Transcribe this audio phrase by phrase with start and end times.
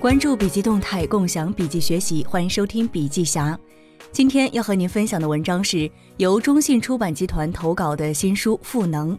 [0.00, 3.58] 关注笔记动态，共享笔记学习，欢迎收听笔记侠。
[4.10, 9.14] 今天要和您分享的文章是由中信出版集团投稿的新书《赋能》。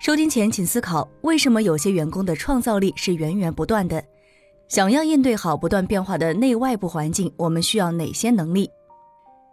[0.00, 4.02] 收听前请思考：为什么有些员工的创造力是源源不断的？
[4.68, 8.70] 想要应对好不断变化的内外部环境，我们需要哪些能力？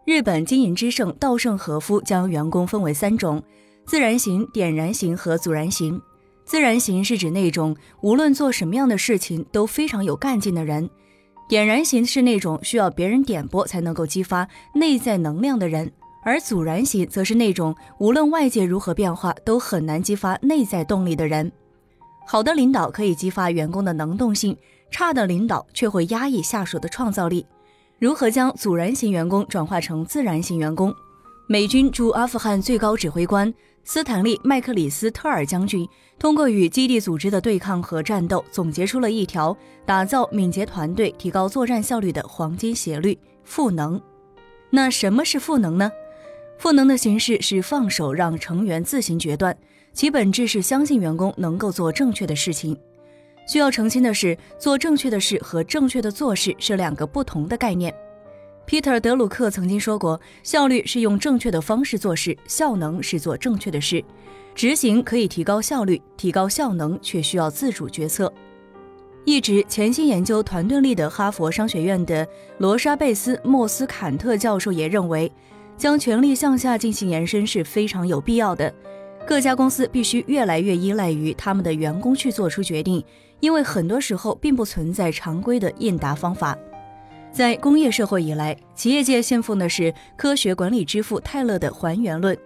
[0.06, 3.44] 日本经营之圣稻盛和夫将员工分为三种：
[3.86, 6.02] 自然型、点燃型和阻燃型。
[6.46, 10.88] 自然型是指那种无论做什么样的事情都非常有干劲的人；
[11.50, 15.88] 点燃型是那种需要别人点拨才能够激发内在能量的人；
[16.24, 21.52] 而阻燃型则是那种无论外界如何变化都很难激发内在动力的人。
[22.28, 24.56] 好的领导可以激发员工的能动性，
[24.92, 27.46] 差的领导却会压抑下属的创造力。
[27.98, 30.94] 如何将阻燃型员工转化成自然型员工？
[31.48, 43.16] 美军驻阿富汗最高指挥官斯坦利·麦克里斯特尔将军通过与基地组织的对抗和战斗，总结出了一条打造敏捷团队、提高作战效率的黄金斜率——
[43.46, 44.02] 赋能。
[44.72, 45.92] 那什么是赋能呢？
[46.58, 49.56] 赋能的形式是放手让成员自行决断，
[49.94, 52.76] 其本质是相信员工能够做正确的事情。
[53.48, 57.94] 需要澄清的是，做正确的事和正确的做事是两个不同的概念。
[58.68, 64.04] Peter 德鲁克曾经说过：“效率是用正确的方式做事，效能是做正确的事。
[64.56, 68.32] 执行可以提高效率，提高效能却需要自主决策。”
[69.24, 72.28] 一直潜心研究团队力的哈佛商学院的
[72.60, 75.32] 罗莎贝斯莫斯坎特教授也认为，
[75.78, 78.74] 将权力向下进行延伸是非常有必要的。
[79.28, 83.04] 各家公司必须越来越依赖于他们的员工去做出决定。
[83.42, 86.58] 因为很多时候并不存在常规的应答方法。
[87.36, 92.38] 在工业社会以来，企业界信奉的是科学管理之父泰勒的还原论。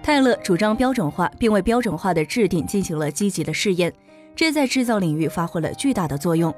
[0.00, 3.92] 泰勒主张标准化，并为标准化的制定进行了积极的试验，
[4.36, 6.54] 这在制造领域发挥了巨大的作用。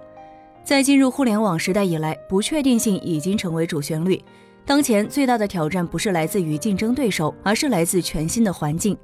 [0.62, 4.22] 在进入互联网时代以来，不确定性已经成为主旋律。
[4.66, 8.94] 当前最大的挑战不是来自于竞争对手，而是来自全新的环境。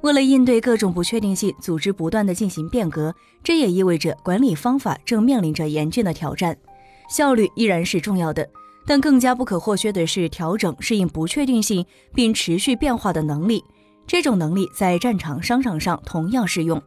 [0.00, 3.14] 为了应对各种不确定性，组织不断的进行变革，
[3.44, 6.56] 这也意味着管理方法正面临着严峻的挑战。
[7.12, 8.48] 效率依然是重要的，
[8.86, 11.84] 但更加不可或缺的是调整、适应不确定性
[12.14, 13.62] 并持续变化的能力。
[14.06, 16.82] 这种能力在战场、商场上同样适用。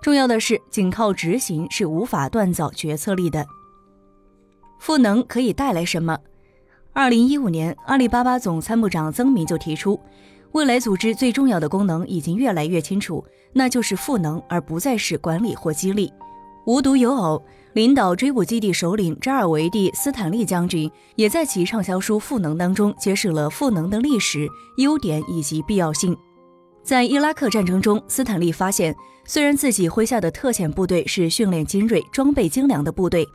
[0.00, 3.46] 重要的是，仅靠执行是无法锻造决策力的。
[4.80, 6.18] 赋能可以带来什么？
[6.94, 10.00] 二零一五年，阿里巴巴总参谋长曾明就提出。
[10.52, 16.10] 未来组织最重要的功能已经越来越清楚，那就是赋能，而不再是管理或激励。
[16.68, 17.42] 无独有偶，
[17.72, 24.46] 领导追捕基地首领扎尔维蒂·斯坦利将军也在其畅销书《赋能》当中揭示了赋能的历史、
[24.76, 26.14] 优点以及必要性。
[26.82, 33.26] 在伊拉克战争中，斯坦利发现，虽然自己麾下的特遣部队是训练精锐、装备精良的部队，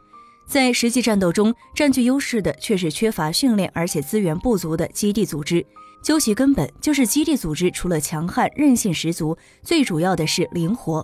[0.45, 5.65] 在实际战斗中占据优势的却是缺乏训练而且资源不足的基地组织。
[6.03, 11.03] 究其根本，就是基地组织除了强悍、韧性十足，最主要的是灵活。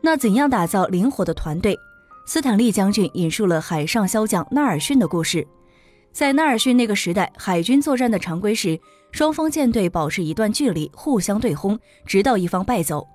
[0.00, 1.78] 那怎样打造灵活的团队？
[2.26, 5.46] 斯坦利将军引述了海上骁将纳尔逊的故事。
[6.12, 8.78] 在纳尔逊那个时代，海军作战的常规是
[9.12, 13.06] 双方舰队保持一段距离，互相对轰，直到一方败走。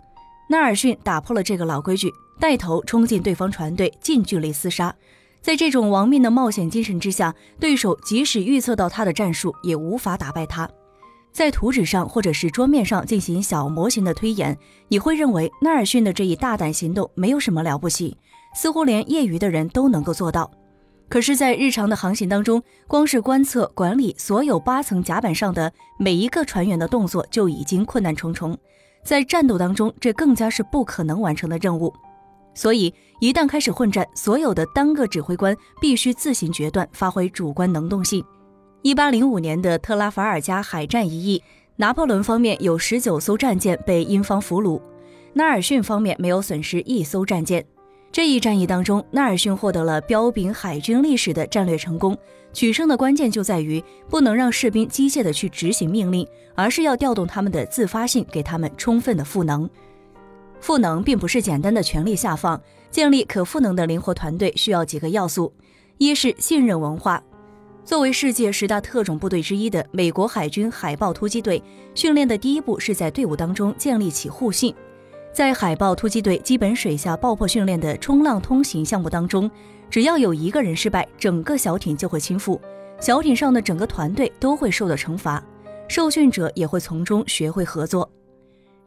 [0.49, 4.93] 纳尔逊打破了这个老规矩，带头冲进对方船队，近距离厮杀。
[5.41, 10.69] 在这种亡命的冒险精神之下，对手即使预测到他的战术，也无法打败他。
[11.33, 14.55] 在图纸上或者是桌面上进行小模型的推演，
[14.87, 18.15] 你会认为纳尔逊的这一大胆行动没有什么了不起，
[18.55, 20.49] 似乎连业余的人都能够做到。
[21.09, 28.55] 可是，在日常的航行当中，光是观测管理所有八层甲板上的每一个船员的动作就已经困难重重，
[29.03, 31.91] 在战斗当中，这更加是不可能完成的任务。
[32.53, 38.23] 所以，一旦开始混战，所有的单个指挥官必须自行决断，发挥主观能动性。
[38.83, 41.41] 一八零五年的特拉法尔加海战一役，
[41.77, 44.81] 拿破仑方面有十九艘战舰被英方俘虏，
[45.31, 47.65] 纳尔逊方面没有损失一艘战舰。
[48.11, 52.15] 这一战役当中，纳尔逊获得了彪炳海军历史的战略成功。
[52.51, 59.67] 取胜的关键就在于不能让士兵机械的去执行命令，而是要调动他们的自发性，给他们充分的赋能。
[60.59, 62.61] 赋能并不是简单的权力下放，
[62.91, 65.53] 建立可赋能的灵活团队需要几个要素：
[65.99, 67.23] 一是信任文化。
[67.85, 71.61] 作为世界十大特种部队之一的美国海军海豹突击队，
[71.93, 74.73] 训练的第一步是在队伍当中建立起互信。
[75.33, 79.51] 在海豹突击队基本水下爆破训练的冲浪通行项目当中，
[79.89, 82.57] 只要有一个人失败，整个小艇就会倾覆，
[83.01, 85.43] 小艇上的整个团队都会受到惩罚，
[85.89, 88.09] 受训者也会从中学会合作。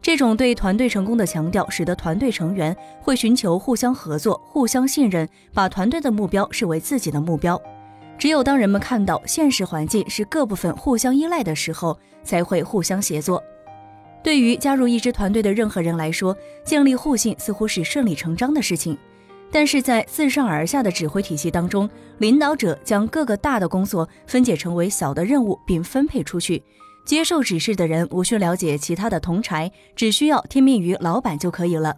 [0.01, 7.61] 这种对团队成功的强调，使得团队成员会寻求互相合作、互相信任，把团队的目标视为自己的目标。
[8.19, 13.43] 只有当人们看到现实环境是各部分互相依赖的时候，才会互相协作。
[14.23, 18.97] 对于加入一支团队的任何人来说，建立互信似乎是顺理成章的事情。
[19.53, 26.63] 但是在自上而下的指挥体系当中，领导者将各个大的工作分解成为小的任务，并分配出去。
[27.05, 31.95] 接受指示的人无需了解其他的同柴，只需要听命于老板就可以了。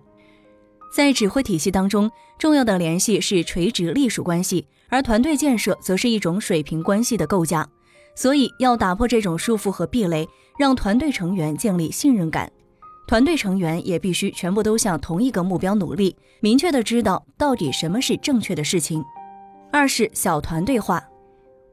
[0.90, 7.69] 在指挥体系当中，重要的联系是垂直隶属关系，而团队建设则是一种水平关系的构架。
[8.14, 12.50] 所以要打破这种束缚和壁垒，让团队成员建立信任感。
[13.06, 19.05] 团队成员也必须全部都向同一个目标努力，明确的知道到底什么是正确的事情。
[19.70, 21.02] 二是小团队化。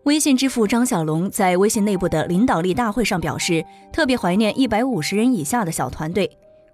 [0.03, 6.29] 微信之父张小龙在微信内部的领导力大会上表示，特别怀念一百五十人以下的小团队。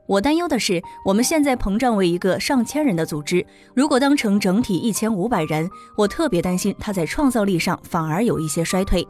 [0.07, 9.07] 我担忧的是，我们现在膨胀为一个上千人的组织，如果当成整体一千五百人，我特别担心它在创造力上反而有一些衰退。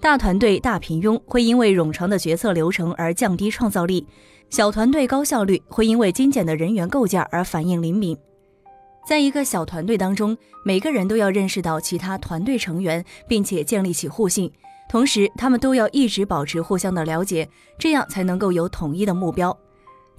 [0.00, 4.06] 大团队大平庸会因为冗长的决策流程而降低创造力，
[4.50, 8.16] 小团队高效率会因为精简的人员构架而反应灵敏。
[9.06, 14.50] 在一个小团队当中，每个人都要认识到其他团队成员，并且建立起互信，
[14.88, 19.56] 同时他们都要一直保持互相的了解，这样才能够有统一的目标。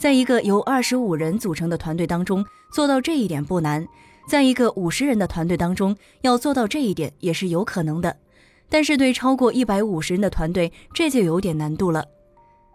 [0.01, 2.43] 在一个由二十五人组成的团队当中，
[2.73, 3.85] 做到这一点不难；
[4.27, 8.17] 在一个五十人的团队当中，要做到这一点也是有可能的。
[8.67, 12.03] 但是对超过一百五十人的团队，这就有点难度了。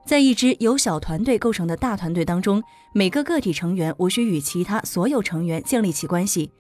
[0.06, 2.62] 在一支由小团队构成的大团队当中，
[2.94, 6.52] 每个个体成员无需与其他所有成员建立起关系，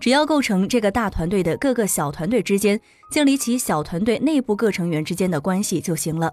[0.00, 2.80] 只要构成这个大团队的各个小团队之间
[3.10, 6.32] 建立起小团队内部各成员之间的关系就行了。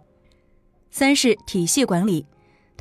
[0.89, 2.25] 三是体系管理，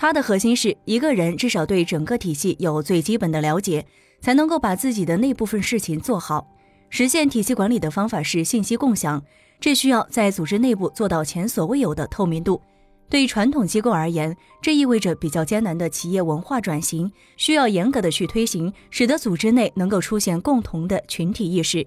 [0.02, 3.86] 它的核心是一个人至少对整个体系有最基本的了解，
[4.20, 6.44] 才能够把自己的那部分事情做好。
[6.90, 9.22] 实现体系管理的方法是信息共享，
[9.60, 12.60] 这需要在组织内部做到前所未有的透明度。
[13.08, 21.86] 对传统机构而言，这意味着比较艰难的企业文化转型，需要严格的去推行，使得组织内能够出现共同的群体意识。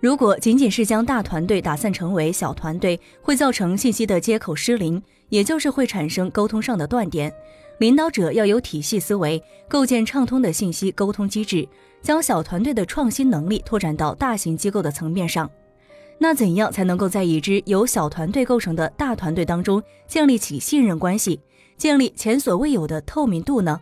[0.00, 7.30] 如果仅仅是将大团队打散成为小团队，会造成信息的接口失灵，也就是会产生沟通上的断点。
[7.78, 11.68] 领导者要有体系思维，构建畅通的信息沟通机制，
[12.00, 15.50] 将小团队的创新能力拓展到大型机构的层面上。
[16.16, 21.40] 那怎样才能够在一支由小团队构成的大团队当中建立起信任关系，
[21.76, 23.78] 建立前所未有的透明度呢？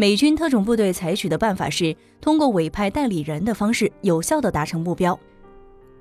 [0.00, 5.20] 美军特种部队采取的办法是通过委派代理人的方式，有效地达成目标。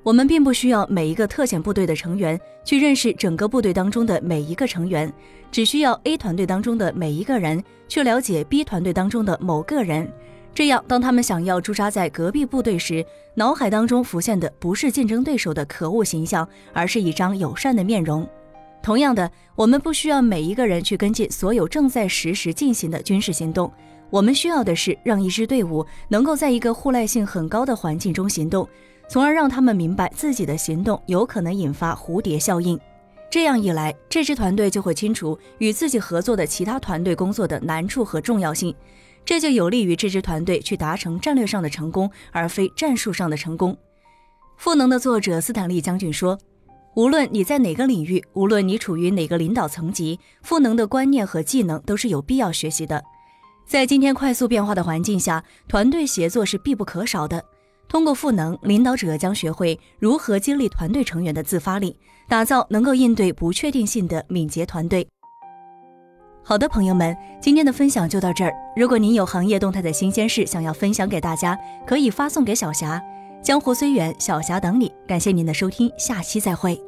[0.03, 5.11] 我们并不需要每一个特遣部队的成员去认识整个部队当中的每一个成员，
[5.51, 10.09] 只需要 A 团队当中的每一个人去了解 B 团队当中的某个人。
[10.55, 18.25] 这样，当他们想要驻扎在隔壁部队时，脑海当中浮现的不是竞争对手的可恶形象，而是一张友善的面容。
[18.81, 23.71] 同样的，我们不需要每一个人去跟进所有正在实时进行的军事行动，
[24.09, 28.67] 我们需要的是让一支队伍能够在一个互赖性很高的环境中行动，
[29.07, 32.79] 从而让他们明白自己的行动有可能引发蝴蝶效应。
[33.29, 38.73] 这样一来，这支团队就会清楚与自己合作的其他团队工作的难处和重要性。
[39.23, 43.77] 这就有利于这支团队去达成战略上的成功，而非战术上的成功。
[44.57, 46.35] 赋能的作者斯坦利将军说
[46.95, 53.01] ：“无论你在哪个领域，无论你处于哪个领导层级，赋能的观念和技能都是有必要学习的。
[53.65, 57.43] 在今天快速变化的环境下，团队协作是必不可少的。
[57.87, 61.95] 通过赋能，领导者将学会如何激励团队成员的自发力，
[62.27, 65.07] 打造能够应对不确定性的敏捷团队。”
[66.43, 68.51] 好的，朋友们，今天的分享就到这儿。
[68.75, 72.99] 如果您有行业动态的新鲜事想要分享给大家，可以发送给小霞。
[73.41, 74.91] 江湖虽远，小霞等你。
[75.07, 76.79] 感谢您的收听，下期再会。